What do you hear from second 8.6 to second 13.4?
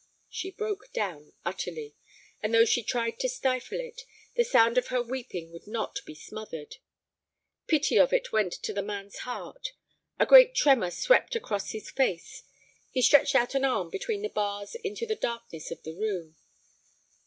the man's heart. A great tremor swept across his face. He stretched